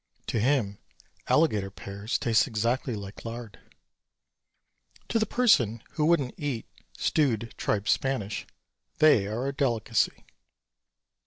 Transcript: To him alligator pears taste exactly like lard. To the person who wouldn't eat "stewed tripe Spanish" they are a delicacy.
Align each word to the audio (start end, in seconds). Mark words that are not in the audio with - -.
To 0.25 0.39
him 0.39 0.79
alligator 1.27 1.69
pears 1.69 2.17
taste 2.17 2.47
exactly 2.47 2.95
like 2.95 3.23
lard. 3.23 3.59
To 5.09 5.19
the 5.19 5.27
person 5.27 5.83
who 5.91 6.07
wouldn't 6.07 6.33
eat 6.39 6.65
"stewed 6.97 7.53
tripe 7.55 7.87
Spanish" 7.87 8.47
they 8.97 9.27
are 9.27 9.45
a 9.47 9.53
delicacy. 9.53 10.25